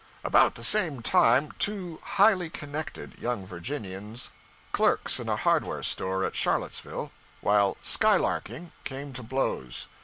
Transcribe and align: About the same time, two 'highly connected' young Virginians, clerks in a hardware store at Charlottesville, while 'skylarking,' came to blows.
About 0.23 0.55
the 0.55 0.63
same 0.63 1.03
time, 1.03 1.51
two 1.59 1.99
'highly 2.01 2.49
connected' 2.49 3.19
young 3.19 3.45
Virginians, 3.45 4.31
clerks 4.71 5.19
in 5.19 5.29
a 5.29 5.35
hardware 5.35 5.83
store 5.83 6.23
at 6.23 6.35
Charlottesville, 6.35 7.11
while 7.41 7.77
'skylarking,' 7.83 8.71
came 8.83 9.13
to 9.13 9.21
blows. 9.21 9.87